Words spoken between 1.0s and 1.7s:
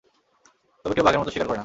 বাঘের মতো শিকার করে না।